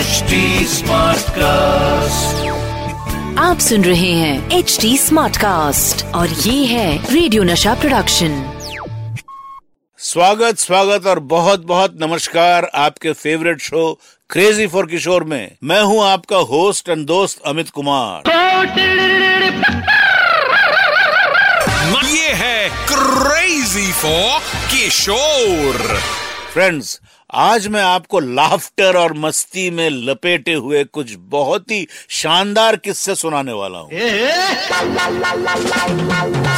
HD 0.00 0.32
Smartcast. 0.74 2.48
आप 3.38 3.58
सुन 3.58 3.84
रहे 3.84 4.12
हैं 4.12 4.58
एच 4.58 4.78
डी 4.80 4.96
स्मार्ट 4.98 5.36
कास्ट 5.36 6.04
और 6.14 6.28
ये 6.28 6.64
है 6.66 7.12
रेडियो 7.12 7.42
नशा 7.42 7.74
प्रोडक्शन 7.74 8.32
स्वागत 9.98 10.58
स्वागत 10.58 11.06
और 11.06 11.18
बहुत 11.32 11.64
बहुत 11.66 11.96
नमस्कार 12.00 12.70
आपके 12.74 13.12
favourite 13.12 13.60
show 13.60 13.82
crazy 14.30 14.66
for 14.66 14.86
Kishore 14.86 15.24
में। 15.24 15.56
मैं 15.64 15.82
हूँ 15.82 16.02
आपका 16.04 16.36
होस्ट 16.50 16.88
एंड 16.88 17.06
दोस्त 17.06 17.40
अमित 17.46 17.70
कुमार। 17.70 18.22
ये 22.10 22.32
है 22.34 22.68
क्रेजी 22.88 23.92
फॉर 23.92 24.40
किशोर 24.70 25.76
फ्रेंड्स 26.52 27.00
आज 27.30 27.66
मैं 27.68 27.82
आपको 27.82 28.20
लाफ्टर 28.20 28.96
और 28.96 29.12
मस्ती 29.12 29.68
में 29.70 29.88
लपेटे 29.90 30.54
हुए 30.54 30.82
कुछ 30.84 31.14
बहुत 31.30 31.70
ही 31.70 31.86
शानदार 32.10 32.76
किस्से 32.76 33.14
सुनाने 33.14 33.52
वाला 33.52 33.78
हूँ। 33.78 33.90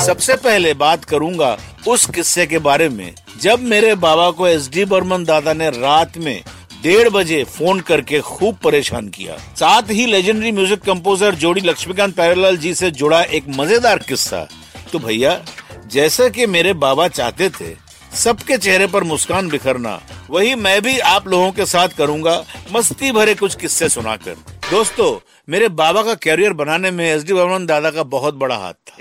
सबसे 0.05 0.37
पहले 0.37 0.73
बात 0.75 1.05
करूँगा 1.05 1.57
उस 1.89 2.07
किस्से 2.07 2.47
के 2.47 2.59
बारे 2.59 2.89
में 2.89 3.15
जब 3.41 3.63
मेरे 3.65 3.95
बाबा 3.97 4.31
को 4.31 4.49
एस 4.49 4.71
डी 4.73 4.85
बर्मन 4.85 5.25
दादा 5.25 5.53
ने 5.53 5.69
रात 5.71 6.19
में 6.19 6.43
डेढ़ 6.83 7.09
बजे 7.09 7.43
फ़ोन 7.49 7.81
करके 7.81 8.21
खूब 8.23 8.57
परेशान 8.65 9.09
किया। 9.09 9.37
साथ 9.57 9.91
ही 9.91 10.07
लेजेंडरी 10.07 10.53
म्यूज़िक 10.53 10.83
कंपोजर 10.83 11.35
जोड़ी 11.35 11.61
लक्ष्मीकांत 11.61 12.15
प्यारेलाल 12.15 12.57
जी 12.57 12.75
से 12.75 12.91
जुड़ा 12.93 13.23
एक 13.23 13.49
मज़ेदार 13.59 13.99
किस्सा। 13.99 14.47
तो 14.93 14.99
भैया 14.99 15.41
जैसा 15.87 16.29
कि 16.29 16.47
मेरे 16.47 16.73
बाबा 16.81 17.09
चाहते 17.11 17.49
थे 17.51 17.82
सबके 18.15 18.57
चेहरे 18.59 18.87
पर 18.87 19.05
मुस्कान 19.05 19.49
बिखरना 19.49 20.01
वही 20.31 20.55
मैं 20.55 20.81
भी 20.83 20.99
आप 20.99 21.29
लोगों 21.29 21.51
के 21.53 21.65
साथ 21.67 21.89
करूँगा 21.89 22.45
मस्ती 22.73 23.13
भरे 23.13 23.35
कुछ 23.35 23.55
किस्से 23.55 23.89
सुनाकर। 23.89 24.35
दोस्तों 24.71 25.19
मेरे 25.49 25.69
बाबा 25.71 26.03
का 26.03 26.15
कैरियर 26.15 26.53
बनाने 26.53 26.91
में 26.91 27.05
एस 27.05 27.25
डी 27.25 27.33
बर्मन 27.33 27.67
दादा 27.67 27.91
का 27.91 28.03
बहुत 28.09 28.35
बड़ा 28.35 28.57
हाथ 28.57 28.73
था। 28.73 28.97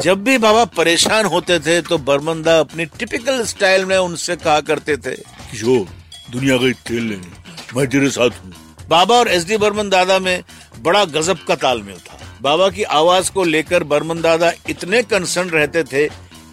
जब 0.00 0.22
भी 0.24 0.36
बाबा 0.38 0.64
परेशान 0.76 1.24
होते 1.26 1.58
थे 1.58 1.80
तो 1.82 1.98
बर्मन 2.00 2.42
दा 2.42 2.58
अपनी 2.60 2.84
टिपिकल 2.98 3.42
स्टाइल 3.44 3.84
में 3.84 3.96
उनसे 3.96 4.36
कहा 4.36 4.60
करते 4.60 4.96
थे। 4.96 5.14
किशोर 5.50 5.86
दुनिया 6.32 6.56
का 6.56 6.70
खेल 6.82 7.02
लेने। 7.02 7.30
मैं 7.76 7.86
तेरे 7.86 8.10
साथ 8.10 8.30
हूँ। 8.44 8.52
बाबा 8.88 9.14
और 9.14 9.28
एस 9.28 9.46
डी 9.46 9.56
बर्मन 9.56 9.88
दादा 9.88 10.18
में 10.18 10.42
बड़ा 10.82 11.04
गजब 11.04 11.38
का 11.48 11.54
तालमेल 11.56 11.98
था। 11.98 12.18
बाबा 12.42 12.68
की 12.68 12.82
आवाज़ 12.82 13.30
को 13.32 13.44
लेकर 13.44 13.84
बर्मन 13.84 14.20
दादा 14.20 14.52
इतने 14.68 15.02
कंसर्न 15.02 15.48
रहते 15.48 15.82
थे 15.84 16.06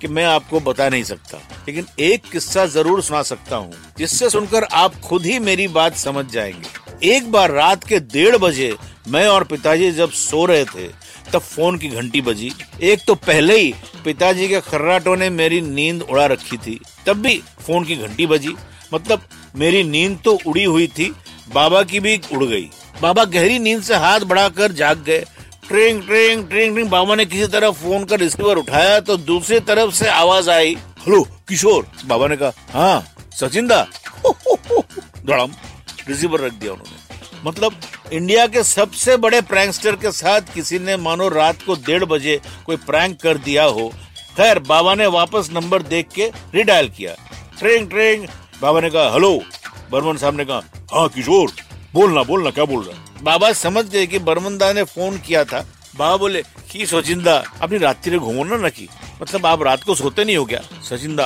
कि 0.04 0.08
मैं 0.10 0.24
आपको 0.26 0.60
बता 0.60 0.88
नहीं 0.90 1.04
सकता, 1.04 1.38
लेकिन 1.68 1.86
एक 2.02 2.24
किस्सा 2.32 2.66
ज़रूर 2.68 3.02
सुना 3.04 3.22
सकता 3.24 3.56
हूँ, 3.56 3.74
जिससे 3.98 4.30
सुनकर 4.30 4.64
आप 4.64 4.96
खुद 5.02 5.26
ही 5.26 5.38
मेरी 5.40 5.68
बात 5.70 5.96
समझ 5.98 6.26
जाएँगे। 6.26 7.08
एक 7.08 7.32
बार 7.32 7.52
रात 7.52 7.84
के 7.84 8.00
डेढ़ 8.00 8.36
बजे 8.38 8.76
मैं 9.08 9.26
और 9.28 9.44
पिताजी 9.44 9.92
जब 9.92 10.12
सो 10.12 10.46
रहे 10.46 10.66
थे, 10.66 10.88
तब 11.34 11.40
फ़ोन 11.40 11.78
की 11.78 11.90
घंटी 11.90 12.22
बजी। 12.22 12.52
एक 12.82 13.06
तो 13.08 13.16
पहले 13.18 13.58
ही 13.58 13.74
पिताजी 14.04 14.48
के 14.48 14.60
खर्राटों 14.62 15.16
ने 15.18 15.30
मेरी 15.32 15.62
नींद 15.62 16.02
उड़ा 16.02 16.26
रखी 16.26 16.58
थी, 16.58 16.80
तब 17.06 17.22
भी 17.22 17.36
फ़ोन 17.60 17.86
की 17.86 17.96
घंटी 17.98 18.26
बजी। 18.28 18.56
मतलब 18.94 19.22
मेरी 19.56 19.84
नींद 19.84 20.18
तो 20.26 20.38
उड़ी 20.48 20.64
हुई 20.64 20.88
थी, 20.90 21.12
बाबा 21.54 21.84
की 21.84 22.00
भी 22.00 22.20
उड़ 22.34 22.44
गई। 22.44 22.70
बाबा 23.02 23.24
गहरी 23.26 23.60
नींद 23.60 23.82
से 23.84 23.96
हाथ 23.98 24.20
बढ़ाकर 24.22 24.72
जाग 24.74 25.04
गए 25.04 25.24
ट्रिंग 25.68 26.02
ट्रिंग 26.04 26.48
ट्रिंग 26.48 26.74
ट्रिंग। 26.74 26.90
बाबा 26.90 27.16
ने 27.16 27.26
किसी 27.26 27.48
तरह 27.48 27.72
फ़ोन 27.72 28.06
का 28.06 28.16
रिसीवर 28.16 28.58
उठाया 28.58 29.00
तो 29.00 29.18
दूसरी 29.18 29.60
तरफ़ 29.60 29.92
से 29.92 30.10
आवाज़ 30.10 30.50
आई। 30.50 30.76
हेलो, 31.00 31.22
किशोर। 31.48 31.88
बाबा 32.06 32.28
ने 32.28 32.38
कहा 32.38 32.52
हाँ 32.74 33.06
सचिन 33.32 33.68
दा 33.68 33.82
धड़म, 35.28 35.52
रिसीवर 36.08 36.40
रख 36.40 36.54
दिया 36.54 36.72
उन्होंने। 36.72 37.02
मतलब 37.46 37.76
इंडिया 38.14 38.46
के 38.48 38.64
सबसे 38.64 39.18
बड़े 39.18 39.42
प्रैंकस्टर 39.42 39.96
के 39.96 40.12
साथ 40.12 40.54
किसी 40.54 40.80
ने 40.80 40.98
मानो 40.98 41.28
रात 41.30 41.62
को 41.62 41.76
डेढ़ 41.76 42.04
बजे 42.06 42.40
कोई 42.66 42.76
प्रैंक 42.76 43.22
कर 43.22 43.38
दिया 43.38 43.64
हो। 43.64 43.92
खैर, 44.38 44.60
बाबा 44.60 44.96
ने 44.96 45.08
वापस 45.08 45.50
नंबर 45.54 45.82
देख 45.82 46.08
के 46.16 46.32
रिडायल 46.56 46.90
किया। 46.90 47.16
ट्रिंग 47.60 47.90
ट्रिंग। 47.90 48.28
बाबा 48.62 48.82
ने 48.82 48.90
कहा, 48.90 49.12
हेलो। 49.14 49.40
बर्मन 49.92 50.18
साहब 50.18 50.38
ने 50.38 50.46
कहा 50.46 50.62
हाँ 50.94 51.08
किशोर। 51.10 51.52
बोलना 51.94 52.24
बोलना, 52.24 52.50
क्या 52.50 52.66
बोल 52.66 52.84
रहा 52.84 52.98
है? 52.98 53.13
बाबा 53.24 53.54
समझ 53.54 53.86
गए 53.86 54.08
कि 54.08 54.20
बर्मनदा 54.20 54.74
ने 54.74 54.84
फ़ोन 54.84 55.18
किया 55.18 55.44
था। 55.44 55.66
बाबा 55.96 56.18
बोले, 56.18 56.44
की 56.72 56.86
सचिंदा, 56.86 57.44
अपनी 57.62 57.78
रात्रि 57.78 58.18
घूमो 58.18 58.44
ना 58.44 58.70
की 58.70 58.90
मतलब 59.22 59.46
आप 59.46 59.62
रात 59.62 59.84
को 59.84 59.96
सोते 59.96 60.24
नहीं 60.24 60.38
हो 60.38 60.46
क्या? 60.46 60.62
सचिंदा 60.90 61.24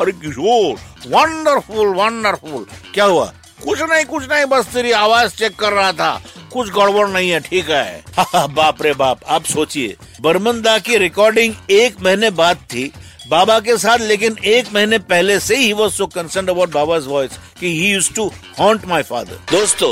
अरे 0.00 0.12
किशोर 0.12 0.74
वंडरफुल 1.06 1.86
वंडरफुल 1.86 2.66
क्या 2.94 3.04
हुआ? 3.04 3.32
कुछ 3.64 3.80
नहीं 3.80 4.04
कुछ 4.04 4.24
नहीं, 4.32 4.46
बस 4.46 4.66
तेरी 4.66 4.92
आवाज़ 4.92 5.36
चेक 5.36 5.56
कर 5.56 5.72
रहा 5.72 5.92
था। 5.92 6.22
कुछ 6.52 6.70
गड़बड़ 6.70 7.08
नहीं 7.08 7.30
है, 7.30 7.40
ठीक 7.40 7.70
है? 7.70 8.04
बाप 8.34 8.82
रे 8.82 8.92
बाप, 8.92 9.20
आप 9.28 9.44
सोचिए, 9.44 9.96
बर्मंदा 10.20 10.78
की 10.78 10.96
रिकॉर्डिंग 10.96 11.54
एक 11.70 11.96
महीने 12.02 12.30
बाद 12.30 12.56
थी। 12.56 12.92
बाबा 13.30 13.58
के 13.60 13.76
साथ 13.78 13.98
लेकिन 13.98 14.36
एक 14.44 14.66
महीने 14.74 14.98
पहले 14.98 15.38
से 15.40 15.56
ही 15.56 15.72
was 15.72 15.92
so 15.92 16.06
concern 16.06 16.46
about 16.48 16.70
Baba's 16.70 17.06
voice 17.06 17.30
कि 17.60 17.72
he 17.72 17.90
use 17.92 18.10
to 18.12 18.24
haunt 18.60 18.84
my 18.84 19.02
father 19.02 19.40
दोस्तों 19.50 19.90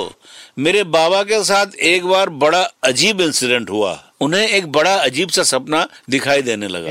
मेरे 0.59 0.85
बाबा 0.85 1.23
के 1.23 1.43
साथ 1.45 1.75
एक 1.85 2.05
बार 2.07 2.29
बड़ा 2.43 2.63
अजीब 2.85 3.21
इंसिडेंट 3.21 3.71
हुआ। 3.71 3.91
उन्हें 4.21 4.49
एक 4.49 4.67
बड़ा 4.73 4.95
अजीब 4.95 5.29
सा 5.29 5.43
सपना 5.43 5.87
दिखाई 6.11 6.43
देने 6.43 6.69
लगा। 6.69 6.89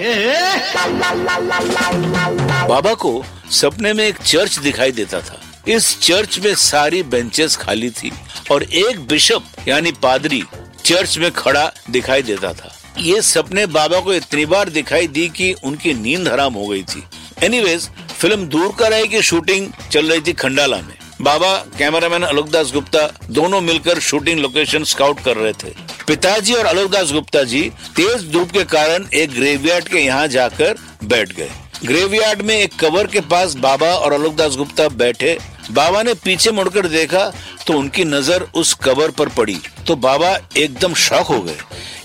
बाबा 2.68 2.94
को 2.94 3.24
सपने 3.52 3.94
में 3.94 4.06
एक 4.06 4.18
चर्च 4.18 4.58
दिखाई 4.60 4.92
देता 4.92 5.22
था। 5.22 5.42
इस 5.68 6.00
चर्च 6.02 6.40
में 6.40 6.54
सारी 6.56 7.04
बेंचेस 7.04 7.56
खाली 7.58 7.90
थी 7.90 8.12
और 8.52 8.64
एक 8.64 9.00
बिशप 9.08 9.44
यानी 9.68 9.92
पादरी 10.04 10.44
चर्च 10.86 11.18
में 11.18 11.32
खड़ा 11.32 11.72
दिखाई 11.90 12.22
देता 12.22 12.54
था। 12.54 12.76
ये 12.98 13.22
सपने 13.22 13.66
बाबा 13.68 14.00
को 14.00 14.14
इतनी 14.14 14.46
बार 14.46 14.70
दिखाई 14.70 15.08
दी 15.08 15.28
कि 15.30 15.54
उनकी 15.64 15.94
नींद 15.94 16.28
हराम 16.28 16.54
हो 16.54 16.68
गई 16.68 16.84
थी। 16.84 17.04
एनीवेज 17.44 17.90
फ़िल्म 18.12 18.46
दूर 18.46 18.76
का 18.80 18.88
रहे 18.88 19.08
की 19.08 19.22
शूटिंग 19.22 19.68
चल 19.92 20.12
रही 20.12 20.22
थी 20.22 20.34
खंडाला 20.34 20.78
में। 20.78 20.94
बाबा 21.22 21.56
कैमरामैन 21.78 22.24
अलोक 22.24 22.50
दास 22.50 22.72
गुप्ता 22.74 23.08
दोनों 23.32 23.60
मिलकर 23.62 24.00
शूटिंग 24.00 24.40
लोकेशन 24.40 24.84
स्काउट 24.84 25.20
कर 25.24 25.38
रहे 25.38 25.54
थे। 25.54 25.74
पिताजी 26.08 26.54
और 26.54 26.66
अलोक 26.66 26.92
दास 26.92 27.12
गुप्ता 27.12 27.44
जी 27.44 27.62
तेज 27.96 28.30
धूप 28.32 28.52
के 28.52 28.64
कारण 28.66 29.08
एक 29.14 29.34
ग्रेवयार्ड 29.34 29.88
के 29.88 30.00
यहाँ 30.00 30.28
जाकर 30.28 30.76
बैठ 31.04 31.36
गए। 31.36 31.50
ग्रेवयार्ड 31.86 32.42
में 32.42 32.56
एक 32.58 32.80
कवर 32.80 33.08
के 33.08 33.20
पास 33.22 33.54
बाबा 33.58 33.88
और 33.88 34.14
अलोक 34.14 34.36
दास 34.36 34.56
गुप्ता 34.56 34.88
बैठे। 34.96 35.38
बाबा 35.72 36.02
ने 36.04 36.14
पीछे 36.14 36.52
मुड़कर 36.52 36.88
देखा 36.88 37.32
तो 37.68 37.74
उनकी 37.74 38.04
नज़र 38.06 38.48
उस 38.56 38.74
कवर 38.84 39.12
पर 39.12 39.30
पड़ी। 39.30 39.58
तो 39.88 39.96
बाबा 39.98 40.38
एकदम 40.58 40.94
शॉक 40.96 41.28
हो 41.28 41.42
गए। 41.42 41.58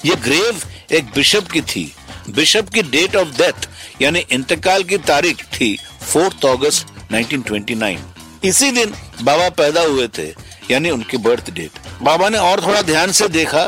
ये 0.05 0.15
ग्रेव 0.17 0.61
एक 0.93 1.05
बिशप 1.15 1.51
की 1.53 1.61
थी। 1.63 1.93
बिशप 2.31 2.69
की 2.69 2.83
डेट 2.85 3.17
ऑफ़ 3.17 3.37
डेथ 3.39 3.69
यानी 4.03 4.25
इंतकाल 4.33 4.83
की 4.83 4.99
तारीख 5.07 5.45
थी 5.55 5.77
फोर्थ 6.03 6.45
अगस्त 6.47 6.87
1929 7.13 8.45
इसी 8.45 8.71
दिन 8.71 8.93
बाबा 9.23 9.49
पैदा 9.51 9.81
हुए 9.83 10.07
थे, 10.09 10.29
यानी 10.71 10.91
उनकी 10.91 11.17
बर्थ 11.19 11.51
डेट 11.51 11.79
बाबा 12.03 12.29
ने 12.29 12.39
और 12.39 12.61
थोड़ा 12.63 12.83
ध्यान 12.83 13.13
से 13.13 13.29
देखा 13.29 13.65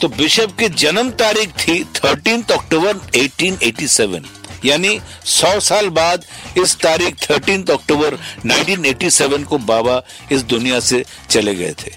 तो 0.00 0.08
बिशप 0.10 0.56
की 0.58 0.68
जन्म 0.76 1.10
तारीख 1.18 1.50
थी 1.58 1.82
13 1.96 2.52
अक्टूबर 2.52 2.96
1887 3.16 4.24
यानी 4.64 4.98
100 5.26 5.58
साल 5.60 5.88
बाद 5.90 6.24
इस 6.58 6.76
तारीख 6.80 7.16
13 7.20 7.70
अक्टूबर 7.70 8.18
1987 8.46 9.44
को 9.44 9.58
बाबा 9.66 10.02
इस 10.32 10.42
दुनिया 10.44 10.80
से 10.80 11.04
चले 11.30 11.54
गए 11.54 11.74
थे। 11.80 11.92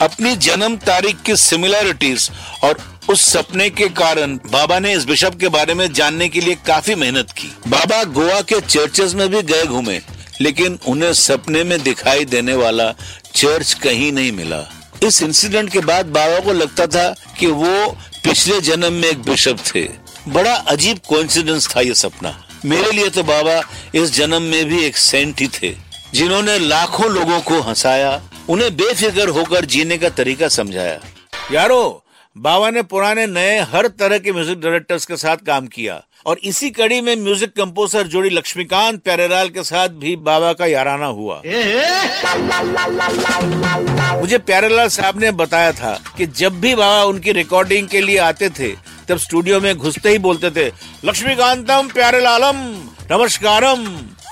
अपनी 0.00 0.34
जन्म 0.38 0.76
तारीख 0.84 1.22
की 1.22 1.36
सिमिलैरिटीज 1.38 2.30
और 2.64 2.78
उस 3.08 3.20
सपने 3.22 3.68
के 3.70 3.88
कारण 3.88 4.34
बाबा 4.46 4.78
ने 4.78 4.92
इस 4.92 5.04
बिशप 5.04 5.36
के 5.40 5.48
बारे 5.48 5.74
में 5.74 5.92
जानने 5.92 6.28
के 6.28 6.40
लिए 6.40 6.54
काफ़ी 6.66 6.94
मेहनत 6.94 7.30
की। 7.30 7.48
बाबा 7.68 8.02
गोवा 8.04 8.40
के 8.40 8.60
चर्चेस 8.60 9.14
में 9.14 9.28
भी 9.28 9.42
गए 9.42 9.64
घूमे, 9.64 10.00
लेकिन 10.40 10.78
उन्हें 10.86 11.12
सपने 11.12 11.62
में 11.64 11.82
दिखाई 11.82 12.24
देने 12.24 12.54
वाला 12.54 12.90
चर्च 13.34 13.72
कहीं 13.74 14.10
नहीं 14.12 14.32
मिला। 14.32 14.62
इस 15.02 15.22
इंसिडेंट 15.22 15.70
के 15.72 15.80
बाद 15.80 16.06
बाबा 16.06 16.38
को 16.40 16.52
लगता 16.52 16.86
था 16.86 17.08
कि 17.38 17.46
वो 17.46 17.86
पिछले 18.24 18.60
जन्म 18.60 18.92
में 18.92 19.08
एक 19.08 19.22
बिशप 19.22 19.58
थे। 19.66 19.82
बड़ा 20.28 20.54
अजीब 20.54 20.98
कोइंसिडेंस 21.08 21.68
था 21.68 21.80
ये 21.80 21.94
सपना। 21.94 22.34
मेरे 22.64 22.90
लिए 22.92 23.08
तो 23.08 23.22
बाबा 23.22 23.60
इस 23.94 24.12
जन्म 24.14 24.42
में 24.42 24.64
भी 24.64 24.82
एक 24.84 24.96
सेंट 24.96 25.40
ही 25.40 25.48
थे, 25.52 25.74
जिन्होंने 26.14 26.58
लाखों 26.58 27.10
लोगों 27.10 27.40
को 27.40 27.60
हंसाया, 27.60 28.20
उन्हें 28.48 28.76
बेफिक्र 28.76 29.28
होकर 29.28 29.64
जीने 29.64 29.98
का 29.98 30.08
तरीका 30.10 30.48
समझाया। 30.48 31.00
यारो 31.52 31.80
बाबा 32.38 32.70
ने 32.70 32.82
पुराने 32.82 33.26
नए 33.26 33.58
हर 33.60 33.86
तरह 33.88 34.18
के 34.18 34.32
म्यूज़िक 34.32 34.60
डायरेक्टर्स 34.60 35.04
के 35.06 35.16
साथ 35.16 35.36
काम 35.36 35.66
किया 35.66 36.02
और 36.26 36.38
इसी 36.38 36.70
कड़ी 36.70 37.00
में 37.00 37.16
म्यूज़िक 37.16 37.50
कंपोजर 37.52 38.06
जोड़ी 38.06 38.30
लक्ष्मीकांत 38.30 39.00
प्यारेलाल 39.02 39.48
के 39.48 39.62
साथ 39.62 39.88
भी 39.88 40.16
बाबा 40.16 40.52
का 40.52 40.66
याराना 40.66 41.06
हुआ। 41.06 41.42
मुझे 44.20 44.38
प्यारेलाल 44.38 44.88
साहब 44.88 45.20
ने 45.20 45.30
बताया 45.30 45.72
था 45.72 46.02
कि 46.16 46.26
जब 46.26 46.60
भी 46.60 46.74
बाबा 46.74 47.02
उनकी 47.04 47.32
रिकॉर्डिंग 47.32 47.88
के 47.88 48.00
लिए 48.00 48.18
आते 48.18 48.50
थे, 48.50 48.68
तब 49.08 49.16
स्टूडियो 49.16 49.60
में 49.60 49.74
घुसते 49.76 50.08
ही 50.08 50.18
बोलते 50.18 50.50
थे, 50.50 50.66
लक्ष्मीकांतम 51.04 51.88
प्यारेलालम, 51.88 52.56
नमस्कारम। 53.12 53.84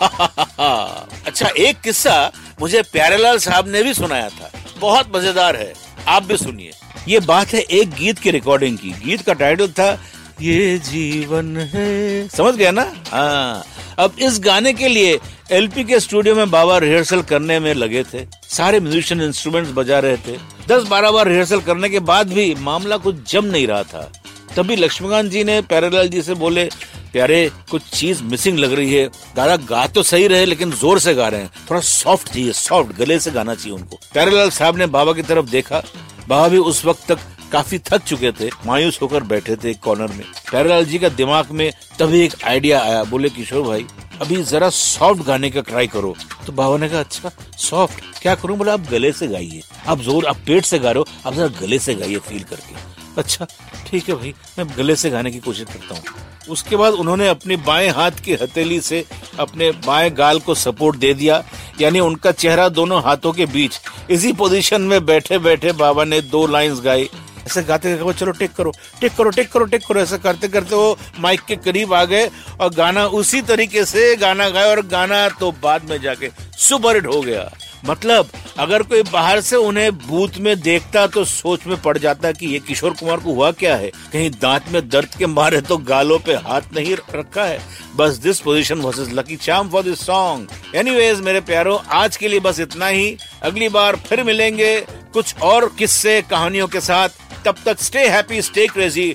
अच्छा 1.26 1.49
एक 1.49 1.81
किस्सा 1.81 2.32
मुझे 2.61 2.82
प्यारेलाल 2.82 3.38
साहब 3.38 3.69
ने 3.69 3.82
भी 3.82 3.94
सुनाया 3.94 4.29
था। 4.29 4.53
बहुत 4.79 5.17
मज़ेदार 5.17 5.56
है। 5.56 5.85
आप 6.08 6.23
भी 6.23 6.37
सुनिए। 6.37 6.70
ये 7.08 7.20
बात 7.20 7.47
है 7.47 7.61
एक 7.61 7.91
गीत 7.91 8.19
की 8.19 8.31
रिकॉर्डिंग 8.31 8.79
की। 8.79 8.91
गीत 9.05 9.20
का 9.20 9.32
टाइटल 9.32 9.69
था, 9.69 10.03
ये 10.41 10.79
जीवन 10.79 11.56
है। 11.56 12.29
समझ 12.29 12.55
गया 12.55 12.70
ना? 12.70 12.93
हाँ। 13.08 13.64
अब 13.99 14.17
इस 14.19 14.41
गाने 14.41 14.73
के 14.73 14.88
लिए 14.88 15.19
एलपी 15.50 15.85
के 15.85 16.00
स्टूडियो 16.00 16.35
में 16.35 16.50
बाबा 16.50 16.79
रिहर्सल 16.79 17.23
करने 17.23 17.61
में 17.61 17.75
लगे 17.75 18.03
थे। 18.03 18.26
सारे 18.49 18.81
म्यूजिशियन 18.81 19.20
इंस्ट्रूमेंट्स 19.23 19.70
बजा 19.75 19.99
रहे 19.99 20.17
थे। 20.17 20.37
दस 20.69 20.82
बारह 20.82 21.11
बार 21.11 21.29
रिहर्सल 21.29 21.61
करने 21.61 21.88
के 21.88 21.99
बाद 21.99 22.32
भी 22.32 22.55
मामला 22.55 22.97
कुछ 22.97 23.32
जम 23.32 23.44
नहीं 23.44 23.67
रहा 23.67 23.82
था। 23.82 24.12
तभी 24.56 24.76
लक्ष्मीकांत 24.76 25.31
जी 25.31 25.44
ने 25.44 25.61
प्यारेलाल 25.62 26.08
जी 26.08 26.23
से 26.23 26.35
बोले 26.35 26.69
प्यारे, 27.16 27.50
कुछ 27.70 27.82
चीज़ 27.82 28.22
मिसिंग 28.22 28.58
लग 28.58 28.72
रही 28.72 28.94
है। 28.94 29.06
दादा 29.36 29.56
गा 29.56 29.86
तो 29.86 30.02
सही 30.02 30.26
रहे, 30.26 30.46
लेकिन 30.46 30.72
ज़ोर 30.72 30.98
से 30.98 31.14
गा 31.14 31.28
रहे 31.28 31.40
हैं। 31.40 31.50
थोड़ा 31.70 31.80
सॉफ्ट 31.80 32.28
चाहिए 32.28 32.52
सॉफ्ट 32.52 32.96
गले 32.96 33.18
से 33.20 33.30
गाना 33.30 33.54
चाहिए 33.54 33.78
उनको। 33.78 33.98
प्यारेलाल 34.12 34.50
साहब 34.50 34.76
ने 34.76 34.86
बाबा 34.86 35.12
की 35.12 35.22
तरफ़ 35.22 35.46
देखा। 35.46 35.82
बाबा 36.28 36.48
भी 36.48 36.58
उस 36.58 36.84
वक्त 36.84 37.06
तक 37.12 37.18
काफ़ी 37.52 37.78
थक 37.78 38.02
चुके 38.02 38.32
थे। 38.32 38.50
मायूस 38.66 38.98
होकर 39.02 39.22
बैठे 39.22 39.56
थे 39.56 39.70
एक 39.70 39.80
कॉर्नर 39.80 40.08
में। 40.08 40.24
प्यारेलाल 40.50 40.84
जी 40.84 40.98
का 40.98 41.08
दिमाग 41.08 41.50
में 41.50 41.72
तभी 41.98 42.20
एक 42.20 42.34
आइडिया 42.44 42.80
आया। 42.80 43.04
बोले, 43.04 43.28
किशोर 43.28 43.62
भाई, 43.62 43.86
अभी 44.20 44.42
जरा 44.42 44.69
सॉफ्ट 44.70 45.22
गाने 45.22 45.50
का 45.50 45.60
ट्राई 45.60 45.86
करो। 45.86 46.14
तो 46.46 46.52
बाबा 46.52 46.76
ने 46.76 46.88
कहा 46.88 47.00
अच्छा 47.00 47.30
सॉफ्ट 47.58 48.20
क्या 48.22 48.34
करूँ? 48.34 48.56
बोला, 48.58 48.72
आप 48.72 48.90
गले 48.90 49.12
से 49.12 49.28
गाइए। 49.28 49.62
आप 49.86 50.00
ज़ोर, 50.00 50.26
आप 50.26 50.36
पेट 50.36 50.64
से 50.64 50.78
गा 50.78 50.90
रहे 50.90 50.98
हो, 50.98 51.06
आप 51.26 51.34
जरा 51.34 51.46
गले 51.60 51.78
से 51.78 51.94
गाइए 51.94 52.19
फील 52.19 52.42
करके। 52.42 52.95
अच्छा 53.18 53.46
ठीक 53.86 54.08
है 54.08 54.14
भाई, 54.14 54.34
मैं 54.58 54.66
गले 54.76 54.96
से 54.96 55.10
गाने 55.10 55.30
की 55.30 55.38
कोशिश 55.40 55.66
करता 55.66 55.94
हूँ। 55.94 56.24
उसके 56.48 56.76
बाद 56.76 56.92
उन्होंने 56.94 57.28
अपनी 57.28 57.56
बाएँ 57.58 57.88
हाथ 57.90 58.20
की 58.24 58.34
हथेली 58.34 58.80
से 58.80 59.04
अपने 59.40 59.70
बाएँ 59.86 60.10
गाल 60.12 60.38
को 60.40 60.54
सपोर्ट 60.56 60.96
दे 60.96 61.12
दिया, 61.14 61.42
यानी 61.80 62.00
उनका 62.00 62.32
चेहरा 62.32 62.68
दोनों 62.70 63.02
हाथों 63.02 63.32
के 63.32 63.46
बीच, 63.48 63.80
इसी 64.10 64.32
पोजीशन 64.34 64.82
में 64.82 65.04
बैठे 65.06 65.38
बैठे 65.40 65.72
बाबा 65.74 66.04
ने 66.04 66.20
दो 66.22 66.46
लाइंस 66.46 66.80
गाई 66.80 67.08
ऐसे 67.46 67.62
गाते 67.62 67.96
गाते 67.96 68.18
चलो 68.18 68.32
टेक 68.32 68.52
करो 68.52 68.72
टेक 69.00 69.12
करो 69.16 69.30
टेक 69.30 69.50
करो 69.50 69.64
टेक 69.64 69.82
करो, 69.86 70.00
ऐसा 70.00 70.16
करते 70.19 70.48
करते 70.48 70.74
वो 70.74 70.96
माइक 71.20 71.40
के 71.40 71.56
करीब 71.56 71.92
आ 71.94 72.04
गए 72.04 72.26
और 72.60 72.74
गाना 72.74 73.06
उसी 73.14 73.42
तरीके 73.42 73.84
से 73.84 74.14
गाना 74.16 74.48
गाए 74.50 74.70
और 74.70 74.86
गाना 74.86 75.28
तो 75.40 75.50
बाद 75.62 75.90
में 75.90 76.00
जाके 76.02 76.30
सुपर 76.58 76.94
हिट 76.94 77.06
हो 77.06 77.20
गया। 77.22 77.50
मतलब 77.84 78.31
अगर 78.58 78.82
कोई 78.82 79.02
बाहर 79.02 79.40
से 79.40 79.56
उन्हें 79.56 79.96
बूथ 79.99 80.38
में 80.38 80.61
देखता 80.61 81.06
तो 81.06 81.25
सोच 81.25 81.67
में 81.67 81.81
पड़ 81.82 81.96
जाता 81.99 82.32
कि 82.32 82.46
ये 82.46 82.58
किशोर 82.58 82.93
कुमार 82.93 83.20
को 83.20 83.32
हुआ 83.34 83.50
क्या 83.52 83.76
है? 83.76 83.90
कहीं 84.12 84.31
दांत 84.32 84.70
में 84.73 84.88
दर्द 84.88 85.14
के 85.19 85.26
मारे 85.26 85.61
तो 85.61 85.76
गालों 85.78 86.19
पे 86.19 86.34
हाथ 86.37 86.75
नहीं 86.76 86.96
रखा 87.14 87.44
है। 87.44 87.58
बस 87.96 88.17
this 88.19 88.40
position 88.40 88.81
versus 88.81 89.08
lucky 89.12 89.37
charm 89.37 89.69
for 89.70 89.82
this 89.82 90.06
song 90.06 90.76
anyways 90.76 91.20
मेरे 91.20 91.40
प्यारों, 91.43 91.78
आज 91.90 92.17
के 92.17 92.28
लिए 92.28 92.40
बस 92.40 92.61
इतना 92.61 92.87
ही। 92.87 93.17
अगली 93.43 93.69
बार 93.69 93.96
फिर 93.99 94.22
मिलेंगे 94.25 94.79
कुछ 95.12 95.34
और 95.43 95.69
किस्से 95.79 96.20
कहानियों 96.22 96.67
के 96.67 96.81
साथ। 96.81 97.08
तब 97.44 97.56
तक 97.64 97.81
स्टे 97.81 98.06
हैप्पी 98.08 98.40
स्टे 98.43 98.67
क्रेजी 98.67 99.14